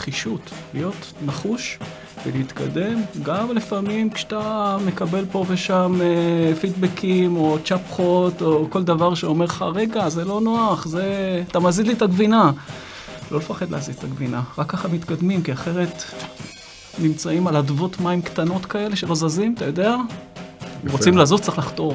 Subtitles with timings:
[0.00, 1.78] נחישות, להיות נחוש
[2.26, 9.44] ולהתקדם, גם לפעמים כשאתה מקבל פה ושם אה, פידבקים או צ'פחות או כל דבר שאומר
[9.44, 11.42] לך, רגע, זה לא נוח, זה...
[11.48, 12.50] אתה מזיז לי את הגבינה.
[13.30, 16.04] לא לפחד להזיז את הגבינה, רק ככה מתקדמים, כי אחרת
[16.98, 19.96] נמצאים על אדוות מים קטנות כאלה שלא זזים, אתה יודע?
[20.84, 21.94] אם רוצים לזוז צריך לחתור.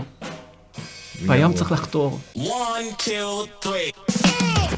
[1.27, 2.19] בים צריך לחתור.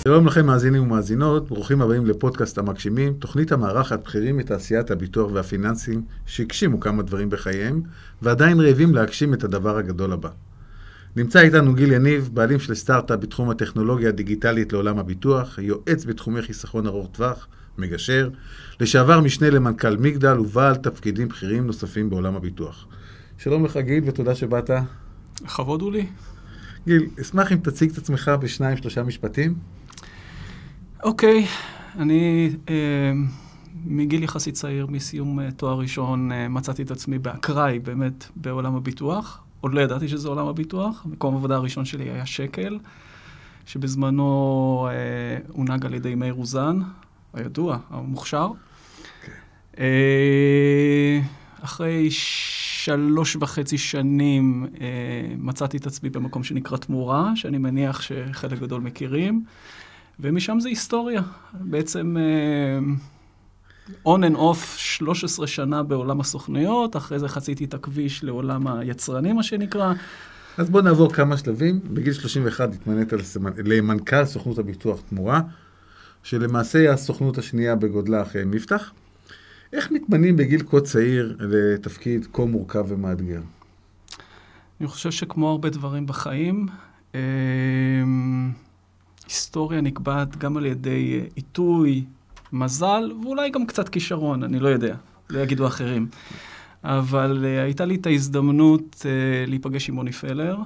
[0.08, 6.80] שלום לכם מאזינים ומאזינות, ברוכים הבאים לפודקאסט המגשימים, תוכנית המארחת בכירים מתעשיית הביטוח והפיננסים שהגשימו
[6.80, 7.82] כמה דברים בחייהם,
[8.22, 10.30] ועדיין רעבים להגשים את הדבר הגדול הבא.
[11.16, 16.88] נמצא איתנו גיל יניב, בעלים של סטארט-אפ בתחום הטכנולוגיה הדיגיטלית לעולם הביטוח, יועץ בתחומי חיסכון
[16.88, 17.48] ארוך טווח,
[17.78, 18.30] מגשר,
[18.80, 22.86] לשעבר משנה למנכ"ל מגדל ובעל תפקידים בכירים נוספים בעולם הביטוח.
[23.38, 24.70] שלום לך גיל ותודה שבאת.
[25.44, 26.06] לכבוד הוא לי.
[26.86, 29.77] גיל, אשמח אם תציג את עצמך בשניים, שלושה משפטים.
[31.04, 31.46] אוקיי,
[32.00, 33.12] אני אה,
[33.86, 39.44] מגיל יחסית צעיר, מסיום אה, תואר ראשון, אה, מצאתי את עצמי באקראי באמת בעולם הביטוח.
[39.62, 41.06] עוד לא ידעתי שזה עולם הביטוח.
[41.06, 42.80] מקום העבודה הראשון שלי היה שקל,
[43.66, 46.80] שבזמנו אה, הונהג על ידי מאיר אוזן,
[47.34, 48.50] הידוע, המוכשר.
[48.52, 49.30] Okay.
[49.80, 51.20] אה,
[51.62, 54.88] אחרי שלוש וחצי שנים אה,
[55.38, 59.44] מצאתי את עצמי במקום שנקרא תמורה, שאני מניח שחלק גדול מכירים.
[60.20, 61.22] ומשם זה היסטוריה.
[61.54, 62.18] בעצם
[64.06, 69.44] on and off 13 שנה בעולם הסוכנויות, אחרי זה חציתי את הכביש לעולם היצרני, מה
[69.44, 69.94] שנקרא.
[70.58, 71.80] אז בוא נעבור כמה שלבים.
[71.94, 73.14] בגיל 31 התמנית
[73.66, 75.42] למנכ"ל סוכנות הביטוח תמורה,
[76.24, 78.92] שלמעשה היא הסוכנות השנייה בגודלה אחרי מפתח.
[79.74, 83.42] איך מתמנים בגיל כה צעיר לתפקיד כה מורכב ומאתגר?
[84.80, 86.68] אני חושב שכמו הרבה דברים בחיים,
[87.16, 87.20] אה,
[89.28, 92.04] היסטוריה נקבעת גם על ידי אה, עיתוי,
[92.54, 94.96] מזל, ואולי גם קצת כישרון, אני לא יודע,
[95.30, 96.08] לא יגידו אחרים.
[96.84, 99.06] אבל uh, הייתה לי את ההזדמנות uh,
[99.50, 100.58] להיפגש עם מוני פלר,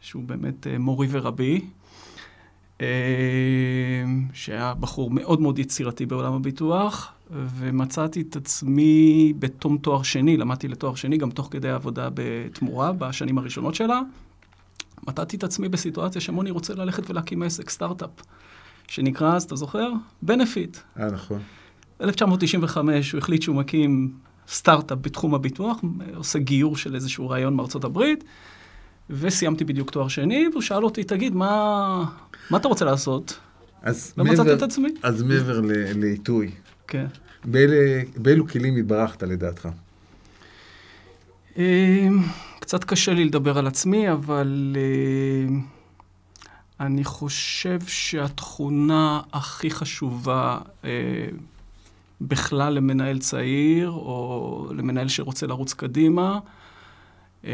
[0.00, 1.60] שהוא באמת uh, מורי ורבי,
[2.78, 2.82] uh,
[4.32, 10.94] שהיה בחור מאוד מאוד יצירתי בעולם הביטוח, ומצאתי את עצמי בתום תואר שני, למדתי לתואר
[10.94, 14.00] שני גם תוך כדי העבודה בתמורה, בשנים הראשונות שלה.
[15.06, 18.10] מצאתי את עצמי בסיטואציה שמוני רוצה ללכת ולהקים עסק, סטארט-אפ,
[18.88, 19.92] שנקרא אז, אתה זוכר?
[20.22, 20.76] בנפיט.
[20.98, 21.38] אה, נכון.
[22.00, 22.76] ב-1995
[23.12, 24.12] הוא החליט שהוא מקים
[24.48, 25.80] סטארט-אפ בתחום הביטוח,
[26.14, 28.24] עושה גיור של איזשהו רעיון מארצות הברית,
[29.10, 32.04] וסיימתי בדיוק תואר שני, והוא שאל אותי, תגיד, מה,
[32.50, 33.38] מה אתה רוצה לעשות?
[33.82, 34.88] אז לא מצאתי את עצמי.
[35.02, 35.60] אז מעבר
[35.94, 36.50] לעיתוי,
[36.88, 37.06] כן.
[38.16, 39.68] באילו כלים התברכת לדעתך?
[41.58, 42.22] אמ,
[42.60, 45.52] קצת קשה לי לדבר על עצמי, אבל uh,
[46.80, 50.86] אני חושב שהתכונה הכי חשובה uh,
[52.20, 56.38] בכלל למנהל צעיר, או למנהל שרוצה לרוץ קדימה,
[57.42, 57.46] uh,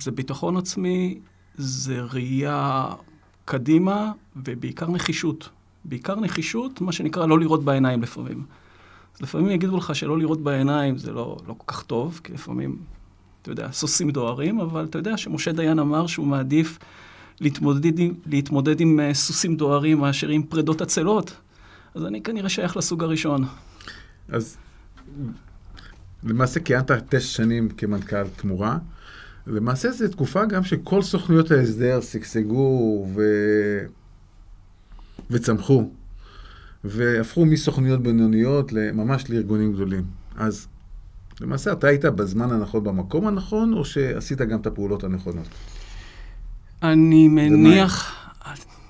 [0.00, 1.18] זה ביטחון עצמי,
[1.54, 2.88] זה ראייה
[3.44, 5.48] קדימה, ובעיקר נחישות.
[5.84, 8.44] בעיקר נחישות, מה שנקרא לא לראות בעיניים לפעמים.
[9.16, 12.76] אז לפעמים יגידו לך שלא לראות בעיניים זה לא, לא כל כך טוב, כי לפעמים,
[13.42, 16.78] אתה יודע, סוסים דוהרים, אבל אתה יודע שמשה דיין אמר שהוא מעדיף
[17.40, 21.36] להתמודד עם, להתמודד עם uh, סוסים דוהרים מאשר עם פרדות עצלות.
[21.94, 23.44] אז אני כנראה שייך לסוג הראשון.
[24.28, 24.56] אז
[26.24, 28.78] למעשה כיהנת תשע שנים כמנכ"ל תמורה.
[29.46, 33.22] למעשה זו תקופה גם שכל סוכנויות ההסדר שגשגו ו...
[35.30, 35.90] וצמחו.
[36.88, 40.04] והפכו מסוכניות בינוניות ממש לארגונים גדולים.
[40.36, 40.68] אז
[41.40, 45.48] למעשה אתה היית בזמן הנכון במקום הנכון, או שעשית גם את הפעולות הנכונות?
[46.82, 48.14] אני מניח,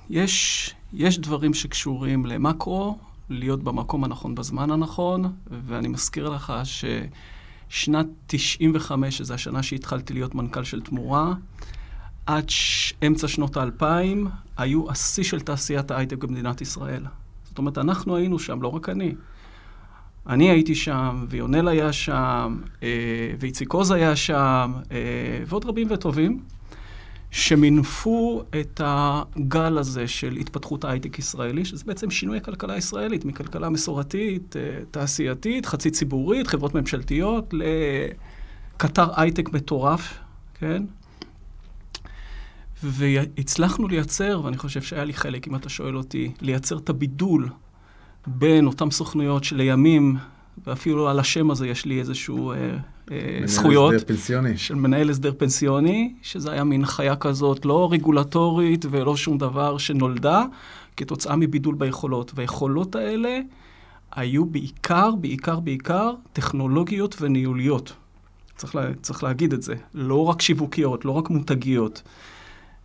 [0.09, 2.97] יש, יש דברים שקשורים למקרו,
[3.29, 5.33] להיות במקום הנכון בזמן הנכון,
[5.67, 6.53] ואני מזכיר לך
[7.69, 11.33] ששנת 95, שזו השנה שהתחלתי להיות מנכ"ל של תמורה,
[12.25, 12.93] עד ש...
[13.07, 14.27] אמצע שנות האלפיים,
[14.57, 17.03] היו השיא של תעשיית ההייטק במדינת ישראל.
[17.57, 19.15] זאת אומרת, אנחנו היינו שם, לא רק אני.
[20.27, 22.89] אני הייתי שם, ויונל היה שם, אה,
[23.39, 24.97] ואיציק עוז היה שם, אה,
[25.47, 26.39] ועוד רבים וטובים,
[27.31, 34.55] שמינפו את הגל הזה של התפתחות ההייטק ישראלי, שזה בעצם שינוי הכלכלה הישראלית, מכלכלה מסורתית,
[34.55, 40.19] אה, תעשייתית, חצי ציבורית, חברות ממשלתיות, לקטר הייטק מטורף,
[40.59, 40.83] כן?
[42.83, 47.49] והצלחנו לייצר, ואני חושב שהיה לי חלק, אם אתה שואל אותי, לייצר את הבידול
[48.27, 50.17] בין אותן סוכנויות שלימים,
[50.67, 52.57] ואפילו על השם הזה יש לי איזשהו אה,
[53.11, 53.91] אה, זכויות.
[53.91, 54.57] מנהל הסדר פנסיוני.
[54.57, 60.43] של מנהל הסדר פנסיוני, שזה היה מין חיה כזאת, לא רגולטורית ולא שום דבר שנולדה,
[60.97, 62.31] כתוצאה מבידול ביכולות.
[62.35, 63.39] והיכולות האלה
[64.11, 67.93] היו בעיקר, בעיקר, בעיקר טכנולוגיות וניהוליות.
[68.55, 69.75] צריך, לה, צריך להגיד את זה.
[69.93, 72.01] לא רק שיווקיות, לא רק מותגיות.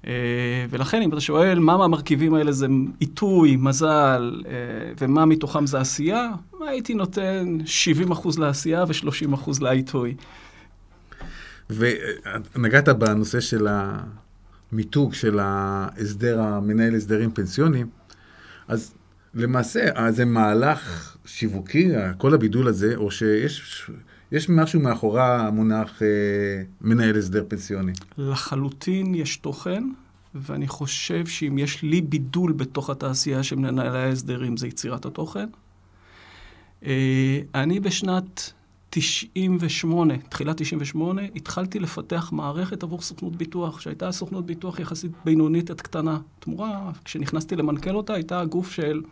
[0.06, 2.66] אה, ולכן, אם אתה שואל מה מהמרכיבים האלה זה
[2.98, 4.52] עיתוי, מזל, אה,
[4.98, 7.58] ומה מתוכם זה עשייה, הייתי נותן
[8.10, 10.14] 70% לעשייה ו-30% לעיתוי.
[11.70, 13.68] ונגעת בנושא של
[14.72, 17.86] המיתוג של ההסדר, המנהל הסדרים פנסיוניים,
[18.68, 18.94] אז
[19.34, 21.88] למעשה, זה מהלך שיווקי,
[22.18, 23.90] כל הבידול הזה, או שיש
[24.32, 26.06] יש משהו מאחורי המונח אה,
[26.80, 27.92] מנהל הסדר פנסיוני?
[28.18, 29.84] לחלוטין יש תוכן,
[30.34, 35.48] ואני חושב שאם יש לי בידול בתוך התעשייה של מנהלי ההסדרים, זה יצירת התוכן.
[36.84, 38.52] אה, אני בשנת
[38.90, 45.80] 98, תחילת 98, התחלתי לפתח מערכת עבור סוכנות ביטוח, שהייתה סוכנות ביטוח יחסית בינונית עד
[45.80, 46.18] קטנה.
[46.38, 49.02] תמורה, כשנכנסתי למנכ"ל אותה, הייתה גוף של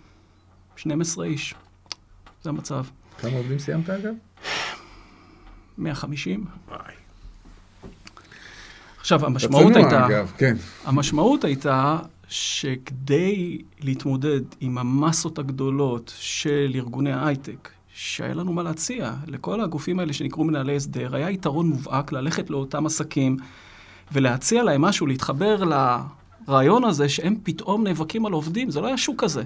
[0.76, 1.54] 12 איש.
[2.42, 2.84] זה המצב.
[3.18, 4.14] כמה עובדים סיימת אגב?
[5.80, 6.44] 150.
[9.00, 10.06] עכשיו, המשמעות הייתה...
[10.06, 10.56] אגב, כן.
[10.84, 11.98] המשמעות הייתה
[12.28, 20.12] שכדי להתמודד עם המסות הגדולות של ארגוני ההייטק, שהיה לנו מה להציע לכל הגופים האלה
[20.12, 23.36] שנקראו מנהלי הסדר, היה יתרון מובהק ללכת לאותם עסקים
[24.12, 25.64] ולהציע להם משהו, להתחבר
[26.48, 29.42] לרעיון הזה שהם פתאום נאבקים על עובדים, זה לא היה שוק כזה.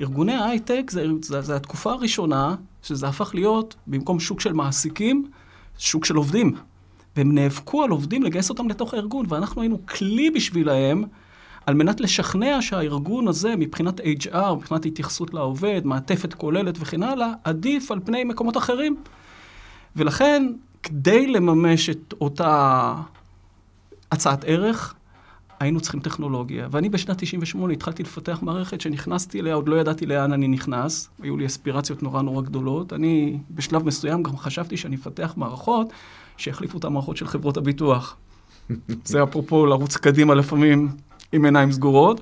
[0.00, 5.30] ארגוני ההייטק זה, זה, זה התקופה הראשונה שזה הפך להיות, במקום שוק של מעסיקים,
[5.78, 6.54] שוק של עובדים.
[7.16, 11.04] והם נאבקו על עובדים לגייס אותם לתוך הארגון, ואנחנו היינו כלי בשבילהם
[11.66, 17.90] על מנת לשכנע שהארגון הזה, מבחינת HR, מבחינת התייחסות לעובד, מעטפת כוללת וכן הלאה, עדיף
[17.90, 18.96] על פני מקומות אחרים.
[19.96, 20.52] ולכן,
[20.82, 22.94] כדי לממש את אותה
[24.12, 24.94] הצעת ערך,
[25.60, 26.68] היינו צריכים טכנולוגיה.
[26.70, 31.08] ואני בשנת 98' התחלתי לפתח מערכת שנכנסתי אליה, עוד לא ידעתי לאן אני נכנס.
[31.22, 32.92] היו לי אספירציות נורא נורא גדולות.
[32.92, 35.92] אני בשלב מסוים גם חשבתי שאני אפתח מערכות
[36.36, 38.16] שיחליפו את המערכות של חברות הביטוח.
[39.04, 40.88] זה אפרופו לרוץ קדימה לפעמים
[41.32, 42.20] עם עיניים סגורות.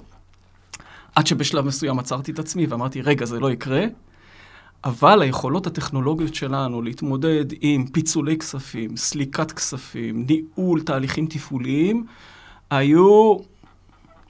[1.15, 3.85] עד שבשלב מסוים עצרתי את עצמי ואמרתי, רגע, זה לא יקרה.
[4.85, 12.07] אבל היכולות הטכנולוגיות שלנו להתמודד עם פיצולי כספים, סליקת כספים, ניהול תהליכים תפעוליים,
[12.71, 13.37] היו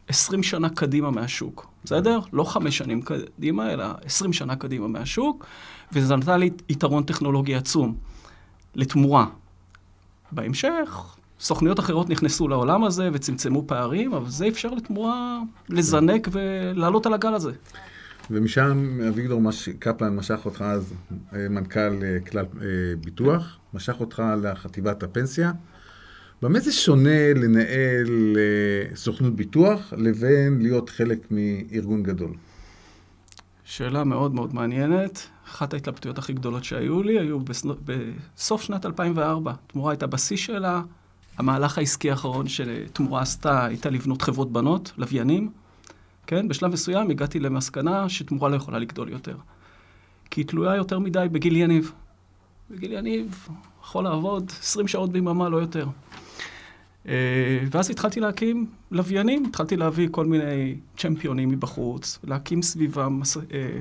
[0.09, 2.21] 20 שנה קדימה מהשוק, בסדר?
[2.33, 5.47] לא חמש שנים קדימה, אלא 20 שנה קדימה מהשוק,
[5.93, 7.95] וזה נתן לי יתרון טכנולוגי עצום
[8.75, 9.27] לתמורה.
[10.33, 17.15] בהמשך, סוכניות אחרות נכנסו לעולם הזה וצמצמו פערים, אבל זה אפשר לתמורה לזנק ולעלות על
[17.15, 17.53] הגל הזה.
[18.31, 19.69] ומשם אביגדור מש...
[19.69, 20.95] קפלן משך אותך אז,
[21.35, 22.67] אה, מנכ"ל אה, כלל אה,
[23.05, 25.53] ביטוח, משך אותך לחטיבת הפנסיה.
[26.43, 32.35] במה זה שונה לנהל אה, סוכנות ביטוח לבין להיות חלק מארגון גדול?
[33.65, 35.27] שאלה מאוד מאוד מעניינת.
[35.47, 37.39] אחת ההתלבטויות הכי גדולות שהיו לי היו
[37.85, 39.53] בסוף שנת 2004.
[39.67, 40.83] תמורה הייתה בשיא שלה.
[41.39, 45.51] המהלך העסקי האחרון שתמורה עשתה הייתה לבנות חברות בנות, לוויינים.
[46.27, 49.37] כן, בשלב מסוים הגעתי למסקנה שתמורה לא יכולה לגדול יותר.
[50.31, 51.93] כי היא תלויה יותר מדי בגיל יניב.
[52.71, 53.49] בגיל יניב
[53.83, 55.87] יכול לעבוד 20 שעות ביממה, לא יותר.
[57.09, 57.15] אה,
[57.71, 63.21] ואז התחלתי להקים לוויינים, התחלתי להביא כל מיני צ'מפיונים מבחוץ, להקים סביבם.
[63.53, 63.81] אה,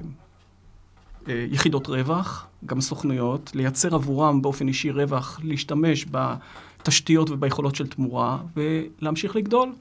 [1.28, 8.38] אה, יחידות רווח, גם סוכנויות, לייצר עבורם באופן אישי רווח, להשתמש בתשתיות וביכולות של תמורה
[8.56, 9.72] ולהמשיך לגדול.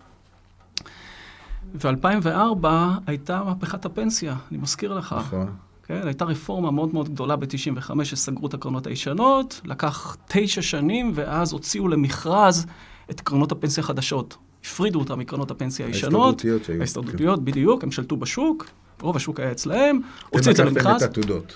[1.74, 2.66] ו-2004
[3.06, 5.14] הייתה מהפכת הפנסיה, אני מזכיר לך.
[5.18, 5.50] נכון.
[5.86, 11.52] כן, הייתה רפורמה מאוד מאוד גדולה ב-95 שסגרו את הקרנות הישנות, לקח תשע שנים ואז
[11.52, 12.66] הוציאו למכרז
[13.10, 14.36] את קרנות הפנסיה החדשות.
[14.64, 16.34] הפרידו אותם מקרנות הפנסיה הישנות.
[16.34, 16.80] ההסתדרותיות שהיו.
[16.80, 17.44] ההסתדרותיות.
[17.44, 18.66] בדיוק, הם שלטו בשוק,
[19.00, 20.86] רוב השוק היה אצלהם, הוציאו את זה למכרז.
[20.86, 21.54] אתם לקחתם את העתודות.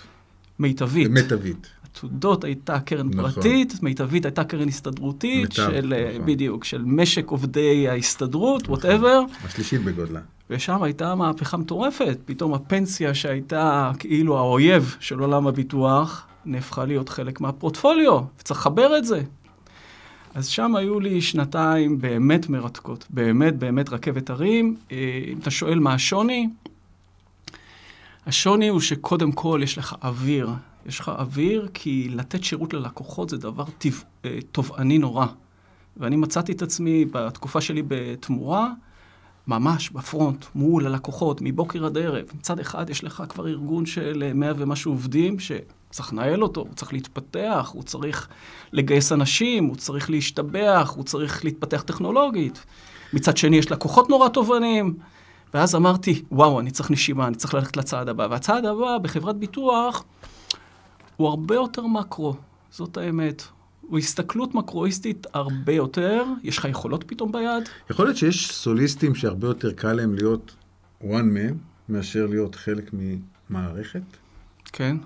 [0.58, 1.10] מיטבית.
[1.10, 1.66] מיטבית.
[1.84, 3.30] עתודות הייתה קרן נכון.
[3.30, 6.26] פרטית, מיטבית הייתה קרן הסתדרותית, מיטב, של, אה, נכון.
[6.26, 9.22] בדיוק, של משק עובדי ההסתדרות, whatever.
[9.22, 9.46] נכון.
[9.46, 10.20] השלישית בגודלה.
[10.50, 12.18] ושם הייתה מהפכה מטורפת.
[12.24, 19.04] פתאום הפנסיה שהייתה כאילו האויב של עולם הביטוח, נהפכה להיות חלק מהפורטפוליו, וצריך לחבר את
[19.04, 19.22] זה.
[20.34, 24.76] אז שם היו לי שנתיים באמת מרתקות, באמת באמת רכבת הרים.
[24.92, 26.48] אה, אם אתה שואל מה השוני,
[28.26, 30.50] השוני הוא שקודם כל יש לך אוויר.
[30.86, 33.64] יש לך אוויר כי לתת שירות ללקוחות זה דבר
[34.24, 35.26] אה, תובעני נורא.
[35.96, 38.72] ואני מצאתי את עצמי בתקופה שלי בתמורה,
[39.48, 42.24] ממש בפרונט, מול הלקוחות, מבוקר עד ערב.
[42.34, 45.52] מצד אחד יש לך כבר ארגון של מאה ומשהו עובדים, ש...
[45.90, 48.28] צריך לנהל אותו, הוא צריך להתפתח, הוא צריך
[48.72, 52.64] לגייס אנשים, הוא צריך להשתבח, הוא צריך להתפתח טכנולוגית.
[53.12, 54.94] מצד שני, יש לקוחות נורא תובעניים,
[55.54, 58.26] ואז אמרתי, וואו, אני צריך נשימה, אני צריך ללכת לצעד הבא.
[58.30, 60.04] והצעד הבא בחברת ביטוח
[61.16, 62.34] הוא הרבה יותר מקרו,
[62.70, 63.42] זאת האמת.
[63.88, 66.24] הוא הסתכלות מקרואיסטית הרבה יותר.
[66.42, 67.68] יש לך יכולות פתאום ביד?
[67.90, 70.56] יכול להיות שיש סוליסטים שהרבה יותר קל להם להיות
[71.02, 71.54] one man
[71.88, 74.02] מאשר להיות חלק ממערכת?
[74.72, 74.96] כן.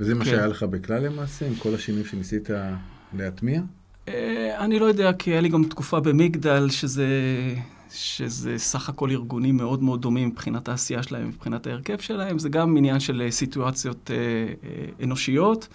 [0.00, 0.30] וזה מה כן.
[0.30, 2.50] שהיה לך בכלל למעשה, עם כל השינויים שניסית
[3.14, 3.60] להטמיע?
[4.08, 7.06] אה, אני לא יודע, כי היה לי גם תקופה במגדל, שזה,
[7.90, 12.38] שזה סך הכל ארגונים מאוד מאוד דומים מבחינת העשייה שלהם, מבחינת ההרכב שלהם.
[12.38, 15.68] זה גם עניין של אה, סיטואציות אה, אה, אנושיות.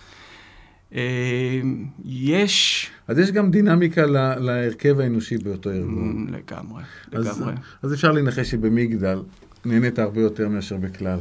[0.96, 1.62] אה,
[2.06, 2.90] יש...
[3.08, 6.28] אז יש גם דינמיקה ל- להרכב האנושי באותו ארגון.
[6.30, 7.54] Mm, לגמרי, אז, לגמרי.
[7.84, 9.22] אז אפשר להנחש שבמגדל
[9.66, 11.20] נהנית הרבה יותר מאשר בכלל.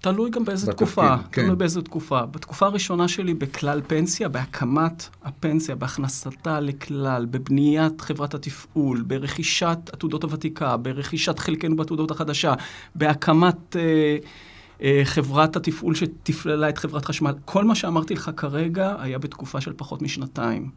[0.00, 1.16] תלוי גם באיזה בתפקיד, תקופה.
[1.32, 1.42] כן.
[1.42, 2.26] תלוי באיזה תקופה.
[2.26, 10.76] בתקופה הראשונה שלי בכלל פנסיה, בהקמת הפנסיה, בהכנסתה לכלל, בבניית חברת התפעול, ברכישת עתודות הוותיקה,
[10.76, 12.54] ברכישת חלקנו בעתודות החדשה,
[12.94, 14.16] בהקמת אה,
[15.04, 17.32] חברת התפעול שתפללה את חברת חשמל.
[17.44, 20.70] כל מה שאמרתי לך כרגע היה בתקופה של פחות משנתיים.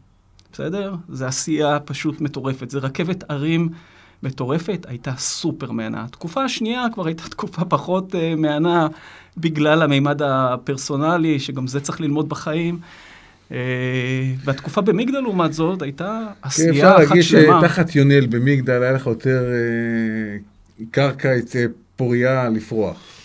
[0.54, 0.96] בסדר?
[1.10, 2.70] זה עשייה פשוט מטורפת.
[2.70, 3.70] זה רכבת ערים
[4.24, 6.04] מטורפת, הייתה סופר מהנה.
[6.04, 8.88] התקופה השנייה כבר הייתה תקופה פחות uh, מהנה
[9.38, 12.80] בגלל המימד הפרסונלי, שגם זה צריך ללמוד בחיים.
[13.50, 13.54] Uh,
[14.44, 17.62] והתקופה במגדל, לעומת זאת, הייתה כן, עשייה אפשר אחת להגיד שלמה.
[17.62, 20.38] שתחת יונל במגדל היה לך יותר אה,
[20.92, 21.66] קרקע אה,
[21.96, 23.19] פוריה לפרוח.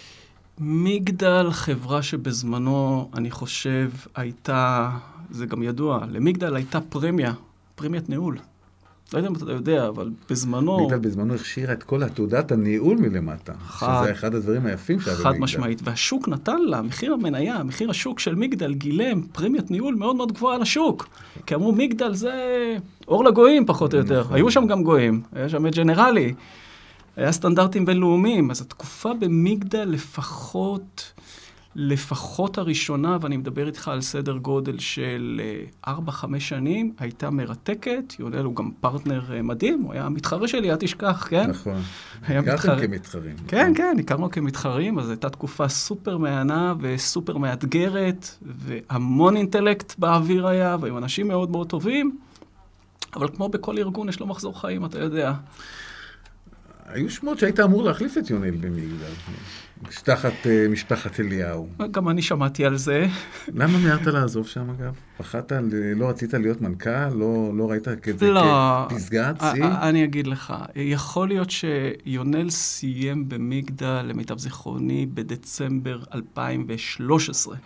[0.61, 4.91] מגדל, חברה שבזמנו, אני חושב, הייתה,
[5.31, 7.33] זה גם ידוע, למגדל הייתה פרמיה,
[7.75, 8.39] פרמיית ניהול.
[9.13, 10.85] לא יודע אם אתה יודע, אבל בזמנו...
[10.87, 13.53] מגדל בזמנו הכשירה את כל תעודת הניהול מלמטה.
[13.67, 15.33] חד- שזה אחד הדברים היפים שהיה במגדל.
[15.33, 20.17] חד משמעית, והשוק נתן לה, מחיר המניה, מחיר השוק של מגדל גילם פרמיית ניהול מאוד
[20.17, 21.09] מאוד גבוהה לשוק.
[21.47, 22.33] כי אמרו, מגדל זה
[23.09, 24.21] אור לגויים פחות או יותר.
[24.21, 24.37] נכון.
[24.37, 26.35] היו שם גם גויים, היה שם את ג'נרלי,
[27.17, 31.13] היה סטנדרטים בינלאומיים, אז התקופה במגדל לפחות,
[31.75, 35.41] לפחות הראשונה, ואני מדבר איתך על סדר גודל של
[35.87, 35.91] 4-5
[36.39, 38.15] שנים, הייתה מרתקת.
[38.19, 41.51] יונל הוא גם פרטנר אה, מדהים, הוא היה המתחרה שלי, אל תשכח, כן?
[41.51, 41.81] נכון.
[42.23, 42.81] הכרתם מתחרה.
[42.81, 43.37] כמתחרים.
[43.49, 50.77] כן, כן, הכרנו כמתחרים, אז הייתה תקופה סופר מהנה וסופר מאתגרת, והמון אינטלקט באוויר היה,
[50.81, 52.19] והיו אנשים מאוד מאוד טובים,
[53.17, 55.33] אבל כמו בכל ארגון, יש לו מחזור חיים, אתה יודע.
[56.87, 59.13] היו שמות שהיית אמור להחליף את יונל במגדל.
[60.05, 61.69] תחת אה, משפחת אליהו.
[61.91, 63.07] גם אני שמעתי על זה.
[63.49, 64.95] למה מיהרת לעזוב שם אגב?
[65.19, 65.53] פחדת,
[65.97, 67.09] לא רצית להיות מנכ"ל?
[67.15, 68.87] לא, לא ראית כזה לא.
[68.91, 69.65] כפסגת א- שיא?
[69.65, 77.57] א- אני אגיד לך, יכול להיות שיונל סיים במגדל, למיטב זיכרוני, בדצמבר 2013.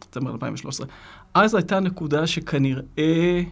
[0.00, 0.86] דצמבר 2013.
[1.34, 3.42] אז הייתה נקודה שכנראה אה,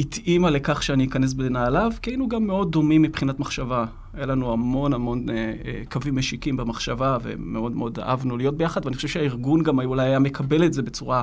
[0.00, 3.84] התאימה לכך שאני אכנס בנעליו, כי היינו גם מאוד דומים מבחינת מחשבה.
[4.14, 8.96] היה לנו המון המון אה, אה, קווים משיקים במחשבה, ומאוד מאוד אהבנו להיות ביחד, ואני
[8.96, 11.22] חושב שהארגון גם אולי היה מקבל את זה בצורה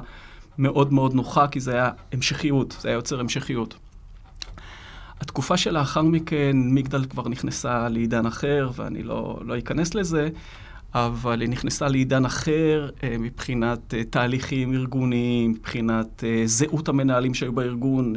[0.58, 3.76] מאוד מאוד נוחה, כי זה היה המשכיות, זה היה יוצר המשכיות.
[5.22, 10.30] התקופה שלאחר מכן, מגדל כבר נכנסה לעידן אחר, ואני לא, לא אכנס לזה,
[10.94, 17.54] אבל היא נכנסה לעידן אחר אה, מבחינת אה, תהליכים ארגוניים, מבחינת אה, זהות המנהלים שהיו
[17.54, 18.14] בארגון.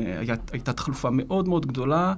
[0.52, 2.14] הייתה תחלופה מאוד מאוד גדולה.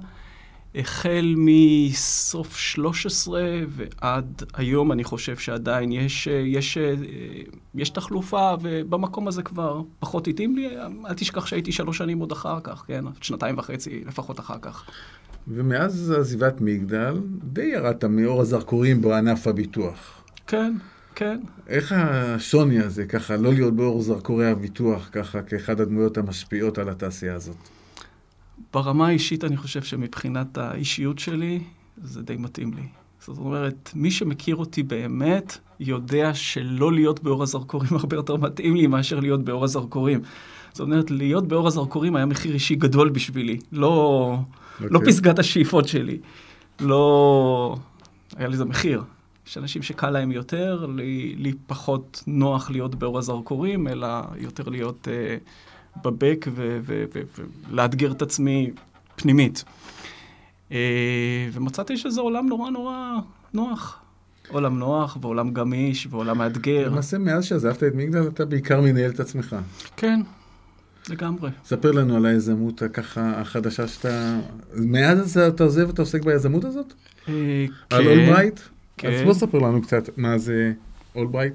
[0.75, 6.77] החל מסוף 13 ועד היום אני חושב שעדיין יש, יש,
[7.75, 10.69] יש תחלופה, ובמקום הזה כבר פחות התאים לי.
[11.07, 13.05] אל תשכח שהייתי שלוש שנים עוד אחר כך, כן?
[13.21, 14.85] שנתיים וחצי לפחות אחר כך.
[15.47, 20.16] ומאז עזיבת מגדל, די ירדת מאור הזרקורים בענף הביטוח.
[20.47, 20.73] כן,
[21.15, 21.39] כן.
[21.67, 27.33] איך השוני הזה, ככה, לא להיות באור זרקורי הביטוח, ככה, כאחד הדמויות המשפיעות על התעשייה
[27.35, 27.55] הזאת?
[28.73, 31.59] ברמה האישית אני חושב שמבחינת האישיות שלי,
[32.03, 32.81] זה די מתאים לי.
[33.19, 38.87] זאת אומרת, מי שמכיר אותי באמת, יודע שלא להיות באור הזרקורים הרבה יותר מתאים לי
[38.87, 40.21] מאשר להיות באור הזרקורים.
[40.73, 43.59] זאת אומרת, להיות באור הזרקורים היה מחיר אישי גדול בשבילי.
[43.71, 44.37] לא,
[44.79, 44.83] okay.
[44.89, 45.13] לא אוקיי.
[45.13, 46.17] פסגת השאיפות שלי.
[46.79, 47.77] לא...
[48.37, 49.03] היה לזה מחיר.
[49.47, 55.07] יש אנשים שקל להם יותר, לי, לי פחות נוח להיות באור הזרקורים, אלא יותר להיות
[55.07, 55.37] אה,
[56.03, 58.71] בבק ולאתגר את עצמי
[59.15, 59.63] פנימית.
[60.71, 60.77] אה,
[61.53, 63.13] ומצאתי שזה עולם נורא נורא
[63.53, 63.99] נוח.
[64.49, 66.89] עולם נוח ועולם גמיש ועולם מאתגר.
[66.89, 69.55] למעשה, מאז שעזבת את מגדל, אתה בעיקר מנהל את עצמך.
[69.97, 70.19] כן,
[71.09, 71.49] לגמרי.
[71.65, 74.39] ספר לנו על היזמות ככה החדשה שאתה...
[74.75, 76.93] מאז אתה עוזב ואתה עוסק ביזמות הזאת?
[77.29, 78.09] אה, על כן.
[78.09, 78.59] אולברייט?
[78.97, 79.13] כן.
[79.13, 80.73] אז בוא ספר לנו קצת מה זה
[81.15, 81.53] אולברייט.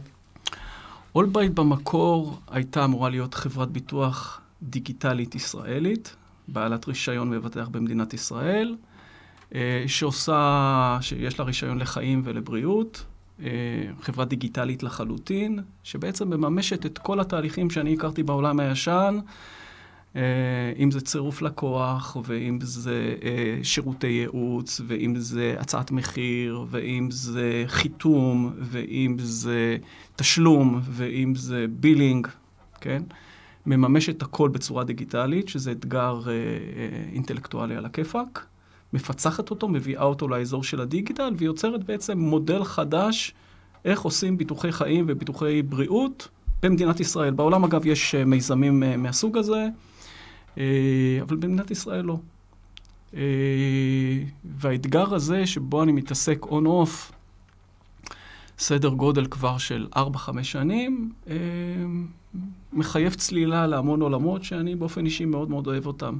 [1.14, 6.16] אולברייט במקור הייתה אמורה להיות חברת ביטוח דיגיטלית ישראלית,
[6.48, 8.76] בעלת רישיון מבטח במדינת ישראל.
[9.54, 13.04] אה, שעושה, שיש לה רישיון לחיים ולבריאות,
[13.42, 13.48] אה,
[14.00, 19.18] חברה דיגיטלית לחלוטין, שבעצם מממשת את כל התהליכים שאני הכרתי בעולם הישן,
[20.78, 23.14] אם זה צירוף לקוח, ואם זה
[23.62, 29.76] שירותי ייעוץ, ואם זה הצעת מחיר, ואם זה חיתום, ואם זה
[30.16, 32.28] תשלום, ואם זה billing,
[32.80, 33.02] כן?
[33.66, 36.38] מממש את הכל בצורה דיגיטלית, שזה אתגר אה, אה,
[37.12, 38.46] אינטלקטואלי על הכיפאק,
[38.92, 43.34] מפצחת אותו, מביאה אותו לאזור של הדיגיטל, ויוצרת בעצם מודל חדש
[43.84, 46.28] איך עושים ביטוחי חיים וביטוחי בריאות
[46.62, 47.30] במדינת ישראל.
[47.30, 49.68] בעולם, אגב, יש אה, מיזמים אה, מהסוג הזה, אה,
[50.56, 52.18] אבל במדינת ישראל לא.
[53.14, 57.12] אה, והאתגר הזה, שבו אני מתעסק און-אוף,
[58.58, 59.98] סדר גודל כבר של 4-5
[60.42, 61.34] שנים, אה,
[62.72, 66.18] מחייב צלילה להמון עולמות שאני באופן אישי מאוד מאוד אוהב אותם.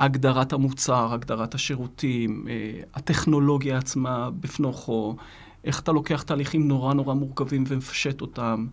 [0.00, 5.16] הגדרת המוצר, הגדרת השירותים, אה, הטכנולוגיה עצמה בפנוכו,
[5.64, 8.66] איך אתה לוקח תהליכים נורא נורא מורכבים ומפשט אותם.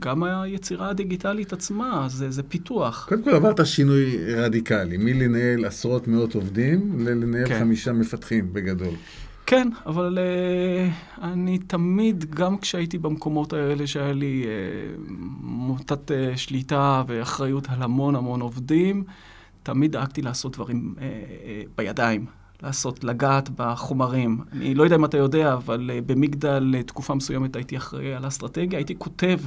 [0.00, 3.06] גם היצירה הדיגיטלית עצמה, זה, זה פיתוח.
[3.08, 7.58] קודם כל עברת שינוי רדיקלי, מלנהל עשרות מאות עובדים ללנהל כן.
[7.58, 8.94] חמישה מפתחים בגדול.
[9.46, 15.00] כן, אבל uh, אני תמיד, גם כשהייתי במקומות האלה שהיה לי uh,
[15.40, 19.04] מוטת uh, שליטה ואחריות על המון המון עובדים,
[19.62, 21.02] תמיד דאגתי לעשות דברים uh, uh,
[21.76, 22.26] בידיים.
[22.62, 24.38] לעשות, לגעת בחומרים.
[24.52, 28.78] אני לא יודע אם אתה יודע, אבל uh, במגדל, תקופה מסוימת הייתי אחראי על האסטרטגיה,
[28.78, 29.38] הייתי כותב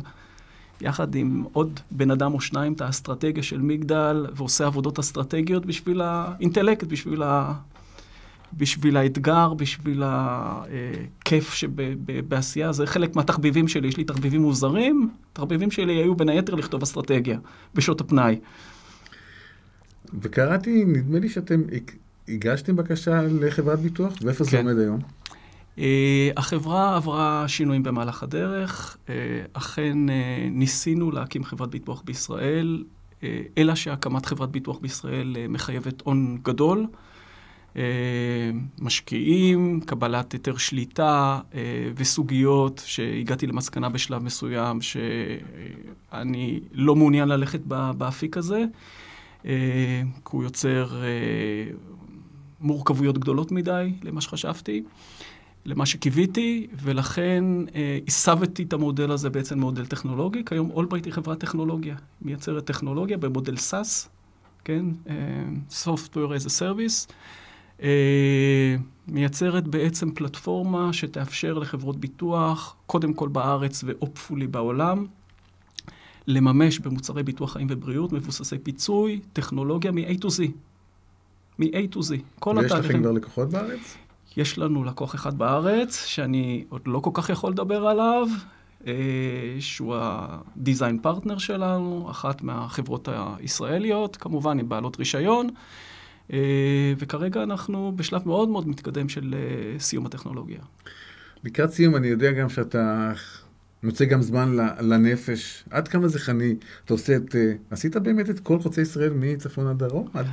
[0.82, 6.02] יחד עם עוד בן אדם או שניים את האסטרטגיה של מגדל, ועושה עבודות אסטרטגיות בשביל
[6.02, 7.54] האינטלקט, בשביל ה...
[8.58, 12.72] בשביל האתגר, בשביל הכיף שבעשייה.
[12.72, 13.88] זה חלק מהתחביבים שלי.
[13.88, 17.40] יש לי תחביבים מוזרים, התחביבים שלי היו בין היתר לכתוב אסטרטגיה
[17.76, 18.40] בשעות הפנאי.
[20.22, 21.62] וקראתי, נדמה לי שאתם
[22.28, 24.50] הגשתם בקשה לחברת ביטוח, ואיפה כן.
[24.50, 25.00] זה עומד היום?
[25.78, 25.80] Uh,
[26.38, 28.98] החברה עברה שינויים במהלך הדרך.
[29.06, 29.10] Uh,
[29.54, 30.12] אכן uh,
[30.52, 32.84] ניסינו להקים חברת ביטוח בישראל,
[33.58, 36.88] אלא שהקמת חברת ביטוח בישראל מחייבת הון גדול.
[37.78, 41.62] אה, משקיעים, קבלת היתר שליטה אה,
[41.96, 47.60] וסוגיות שהגעתי למסקנה בשלב מסוים שאני לא מעוניין ללכת
[47.98, 48.66] באפיק הזה,
[49.46, 50.90] אה, כי הוא יוצר
[52.62, 54.84] מורכבויות גדולות מדי למה שחשבתי.
[55.68, 57.44] למה שקיוויתי, ולכן
[58.08, 60.46] הסבתי את המודל הזה בעצם מודל טכנולוגי.
[60.46, 64.08] כיום אולברייט היא חברת טכנולוגיה, מייצרת טכנולוגיה במודל SAS,
[64.64, 64.86] כן?
[65.70, 67.14] Software as a Service.
[67.84, 68.76] אה,
[69.08, 75.06] מייצרת בעצם פלטפורמה שתאפשר לחברות ביטוח, קודם כל בארץ ואופפולי בעולם,
[76.28, 80.52] לממש במוצרי ביטוח חיים ובריאות מבוססי פיצוי, טכנולוגיה מ-A to Z.
[81.60, 82.14] מ-A to Z.
[82.40, 83.98] כל ויש לכם כבר לקוחות בארץ?
[84.38, 88.28] יש לנו לקוח אחד בארץ, שאני עוד לא כל כך יכול לדבר עליו,
[88.88, 88.94] אה,
[89.60, 95.50] שהוא הדיזיין פרטנר שלנו, אחת מהחברות הישראליות, כמובן עם בעלות רישיון.
[96.34, 100.60] אה, וכרגע אנחנו בשלב מאוד מאוד מתקדם של אה, סיום הטכנולוגיה.
[101.44, 103.14] לקראת סיום, אני יודע גם שאתה
[103.84, 105.64] מוצא גם זמן לנפש.
[105.70, 106.56] עד כמה זה חני?
[106.86, 107.36] אתה עושה את...
[107.70, 110.08] עשית באמת את כל חוצי ישראל מצפון עד דרום?
[110.14, 110.28] עד...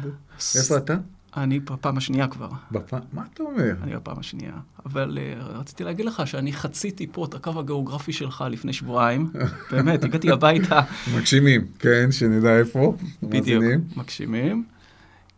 [0.57, 0.97] איפה אתה?
[1.37, 2.49] אני בפעם השנייה כבר.
[2.71, 3.01] בפעם?
[3.13, 3.73] מה אתה אומר?
[3.83, 4.53] אני בפעם השנייה.
[4.87, 9.31] אבל uh, רציתי להגיד לך שאני חציתי פה את הקו הגיאוגרפי שלך לפני שבועיים.
[9.73, 10.81] באמת, הגעתי הביתה.
[11.17, 12.97] מגשימים, כן, שנדע איפה.
[13.23, 13.65] בדיוק,
[13.97, 14.65] מגשימים.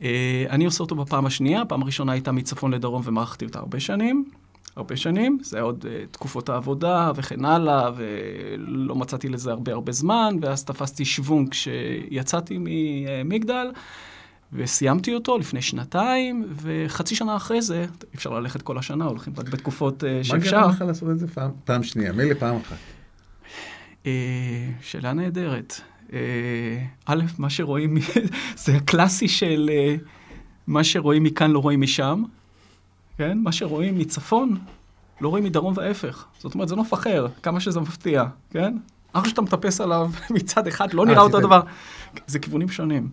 [0.02, 4.24] אה, אני עושה אותו בפעם השנייה, הפעם הראשונה הייתה מצפון לדרום ומערכתי אותה הרבה שנים.
[4.76, 10.36] הרבה שנים, זה עוד uh, תקופות העבודה וכן הלאה, ולא מצאתי לזה הרבה הרבה זמן,
[10.42, 13.70] ואז תפסתי שוונג כשיצאתי ממגדל,
[14.52, 20.02] וסיימתי אותו לפני שנתיים, וחצי שנה אחרי זה, אפשר ללכת כל השנה, הולכים רק בתקופות
[20.02, 20.56] uh, שאפשר.
[20.56, 22.12] מה גרם לך לעשות את זה פעם, פעם שנייה?
[22.12, 22.76] מילא פעם אחת.
[24.04, 24.06] Uh,
[24.80, 25.80] שאלה נהדרת.
[26.12, 27.96] אה, א', מה שרואים,
[28.64, 29.96] זה הקלאסי של אה,
[30.66, 32.22] מה שרואים מכאן לא רואים משם,
[33.18, 33.38] כן?
[33.38, 34.58] מה שרואים מצפון
[35.20, 36.24] לא רואים מדרום וההפך.
[36.38, 38.76] זאת אומרת, זה נוף אחר, כמה שזה מפתיע, כן?
[39.12, 41.60] אחרי שאתה מטפס עליו מצד אחד, לא נראה אותו דבר.
[42.26, 43.08] זה כיוונים שונים.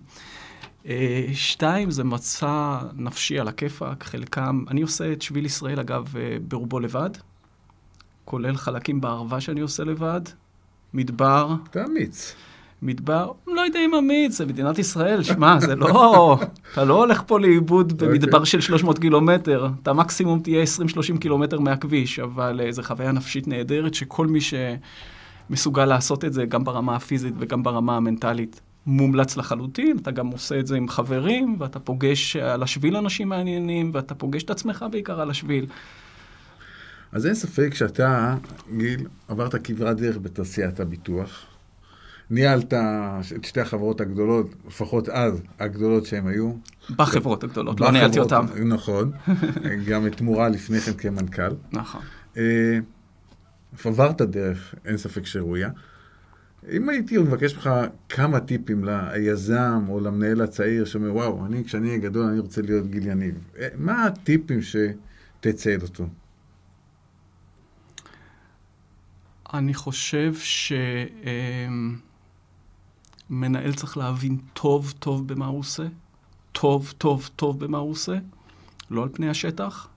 [0.88, 6.14] אה, שתיים, זה מצע נפשי על הכיפאק, חלקם, אני עושה את שביל ישראל, אגב,
[6.48, 7.10] ברובו לבד,
[8.26, 10.22] כולל חלקים בערבה שאני עושה לבד,
[10.94, 11.56] מדבר.
[11.70, 12.36] אתה אמיץ.
[12.82, 16.38] מדבר, לא יודע אם אמיץ, זה מדינת ישראל, שמע, זה לא,
[16.74, 18.46] אתה לא הולך פה לאיבוד במדבר okay.
[18.46, 20.64] של 300 קילומטר, אתה מקסימום תהיה
[21.16, 26.46] 20-30 קילומטר מהכביש, אבל uh, זו חוויה נפשית נהדרת, שכל מי שמסוגל לעשות את זה,
[26.46, 31.56] גם ברמה הפיזית וגם ברמה המנטלית, מומלץ לחלוטין, אתה גם עושה את זה עם חברים,
[31.60, 35.66] ואתה פוגש על השביל אנשים מעניינים, ואתה פוגש את עצמך בעיקר על השביל.
[37.12, 38.36] אז אין ספק שאתה,
[38.78, 41.46] גיל, עברת כברת דרך בתעשיית הביטוח.
[42.30, 42.74] ניהלת
[43.36, 46.54] את שתי החברות הגדולות, לפחות אז, הגדולות שהן היו.
[46.96, 48.46] בחברות הגדולות, לא ניהלתי אותן.
[48.66, 49.12] נכון,
[49.88, 51.52] גם את תמורה לפני כן כמנכ"ל.
[51.72, 52.02] נכון.
[52.38, 52.80] אה,
[53.86, 55.70] עברת דרך, אין ספק שראויה.
[56.72, 57.70] אם הייתי מבקש ממך
[58.10, 62.88] כמה טיפים ליזם או למנהל הצעיר שאומר, וואו, אני, כשאני אהיה גדול, אני רוצה להיות
[62.90, 63.36] גיל יניב.
[63.60, 66.08] אה, מה הטיפים שתצייד אותו?
[69.54, 70.34] אני חושב
[73.30, 75.84] שמנהל צריך להבין טוב טוב במה הוא עושה,
[76.52, 78.18] טוב טוב טוב במה הוא עושה,
[78.92, 79.88] לא על פני השטח.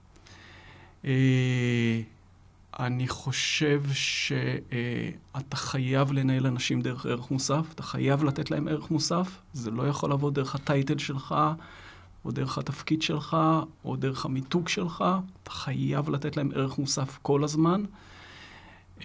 [2.79, 9.41] אני חושב שאתה חייב לנהל אנשים דרך ערך מוסף, אתה חייב לתת להם ערך מוסף,
[9.53, 11.35] זה לא יכול לבוא דרך הטייטל שלך,
[12.25, 13.37] או דרך התפקיד שלך,
[13.85, 15.05] או דרך המיתוג שלך,
[15.43, 17.83] אתה חייב לתת להם ערך מוסף כל הזמן.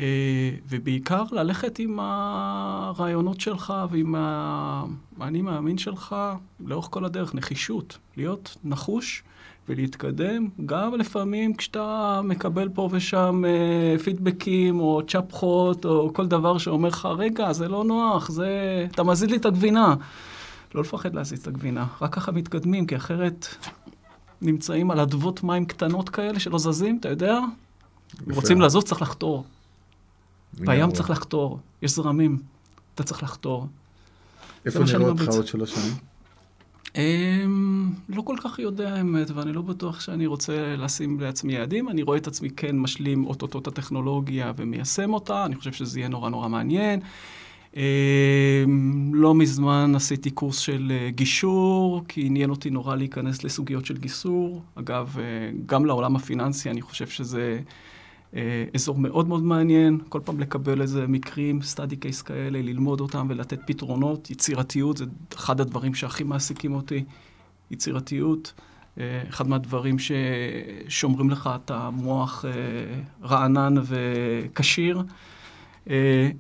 [0.01, 4.15] אה, ובעיקר ללכת עם הרעיונות שלך ועם
[5.21, 6.17] האני מאמין שלך
[6.61, 9.23] לאורך כל הדרך, נחישות, להיות נחוש
[9.69, 16.89] ולהתקדם, גם לפעמים כשאתה מקבל פה ושם אה, פידבקים או צ'פחות או כל דבר שאומר
[16.89, 18.87] לך, רגע, זה לא נוח, זה...
[18.91, 19.95] אתה מזיז לי את הגבינה.
[20.75, 23.47] לא לפחד להזיז את הגבינה, רק ככה מתקדמים, כי אחרת
[24.43, 27.39] נמצאים על אדוות מים קטנות כאלה שלא זזים, אתה יודע?
[28.31, 29.45] רוצים לזוז, צריך לחתור.
[30.59, 32.39] בים צריך לחתור, יש זרמים,
[32.95, 33.67] אתה צריך לחתור.
[34.67, 35.93] איפה נראה אותך עוד שלוש שנים?
[36.93, 36.97] Um,
[38.09, 41.89] לא כל כך יודע האמת, ואני לא בטוח שאני רוצה לשים לעצמי יעדים.
[41.89, 46.09] אני רואה את עצמי כן משלים אוטוטו את הטכנולוגיה ומיישם אותה, אני חושב שזה יהיה
[46.09, 47.01] נורא נורא מעניין.
[47.73, 47.77] Um,
[49.13, 54.63] לא מזמן עשיתי קורס של uh, גישור, כי עניין אותי נורא להיכנס לסוגיות של גיסור.
[54.75, 55.21] אגב, uh,
[55.67, 57.61] גם לעולם הפיננסי אני חושב שזה...
[58.37, 63.27] אה, אזור מאוד מאוד מעניין, כל פעם לקבל איזה מקרים, סטאדי קייס כאלה, ללמוד אותם
[63.31, 64.31] ולתת פתרונות.
[64.31, 67.05] יצירתיות זה אחד הדברים שהכי מעסיקים אותי,
[67.71, 68.53] יצירתיות.
[69.01, 72.51] אה, אחד מהדברים ששומרים לך את המוח אה,
[73.29, 75.03] רענן וכשיר.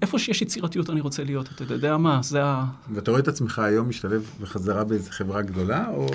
[0.02, 2.64] איפה שיש יצירתיות אני רוצה להיות, אתה יודע מה, זה ה...
[2.90, 6.06] ואתה רואה את עצמך היום משתלב בחזרה באיזו חברה גדולה, או...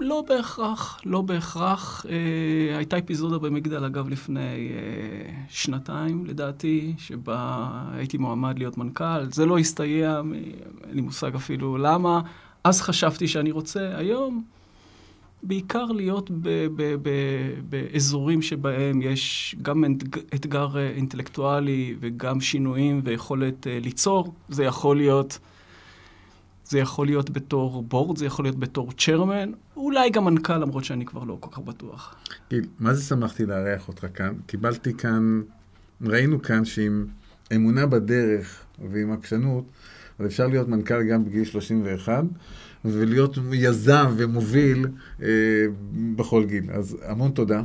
[0.00, 2.06] לא בהכרח, לא בהכרח.
[2.08, 9.32] אה, הייתה אפיזודה במגדל, אגב, לפני אה, שנתיים, לדעתי, שבה הייתי מועמד להיות מנכ"ל.
[9.32, 10.20] זה לא הסתייע,
[10.84, 12.20] אין לי מושג אפילו למה.
[12.64, 14.44] אז חשבתי שאני רוצה, היום,
[15.42, 19.84] בעיקר להיות ב- ב- ב- באזורים שבהם יש גם
[20.34, 24.34] אתגר אינטלקטואלי וגם שינויים ויכולת אה, ליצור.
[24.48, 25.38] זה יכול להיות...
[26.64, 31.06] זה יכול להיות בתור בורד, זה יכול להיות בתור צ'רמן, אולי גם מנכ"ל, למרות שאני
[31.06, 32.14] כבר לא כל כך בטוח.
[32.50, 34.34] גיל, מה זה שמחתי לארח אותך כאן?
[34.46, 35.42] קיבלתי כאן,
[36.02, 37.06] ראינו כאן שעם
[37.54, 39.64] אמונה בדרך ועם עקשנות,
[40.18, 42.24] אז אפשר להיות מנכ"ל גם בגיל 31,
[42.84, 44.86] ולהיות יזם ומוביל
[45.22, 45.28] אה,
[46.16, 46.70] בכל גיל.
[46.70, 47.62] אז המון תודה.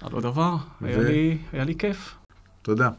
[0.00, 0.86] על עוד דבר, ו...
[0.86, 2.14] היה, לי, היה לי כיף.
[2.62, 2.90] תודה.